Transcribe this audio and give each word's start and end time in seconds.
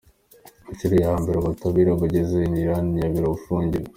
inshuro 0.69 0.95
ya 1.05 1.13
mbere 1.21 1.35
ubutabera 1.37 1.91
bugeze 2.01 2.37
aho 2.45 2.49
Iryn 2.61 2.87
Namubiru 2.93 3.27
afungiwe. 3.37 3.89